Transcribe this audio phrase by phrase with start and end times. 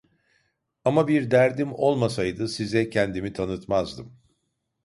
[0.85, 4.19] Ama bir derdim olmasaydı size kendimi tanıtmazdım.